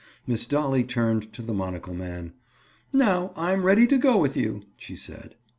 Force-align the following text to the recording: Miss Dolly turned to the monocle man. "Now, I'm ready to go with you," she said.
Miss 0.25 0.47
Dolly 0.47 0.83
turned 0.83 1.31
to 1.33 1.43
the 1.43 1.53
monocle 1.53 1.93
man. 1.93 2.33
"Now, 2.91 3.33
I'm 3.35 3.61
ready 3.61 3.85
to 3.85 3.99
go 3.99 4.17
with 4.17 4.35
you," 4.35 4.63
she 4.75 4.95
said. 4.95 5.35